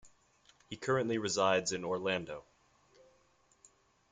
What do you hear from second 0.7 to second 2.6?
currently resides in Orlando.